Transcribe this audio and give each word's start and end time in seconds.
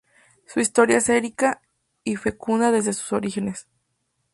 Su 0.47 0.59
historia 0.59 0.97
es 0.97 1.07
rica 1.09 1.61
y 2.03 2.15
fecunda 2.15 2.71
desde 2.71 2.91
sus 2.93 3.13
orígenes. 3.13 3.67